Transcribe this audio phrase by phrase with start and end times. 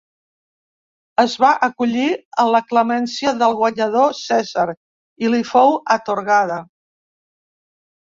[1.23, 2.07] Es va acollir
[2.43, 4.65] a la clemència del guanyador, Cèsar,
[5.27, 6.57] i li fou atorgada.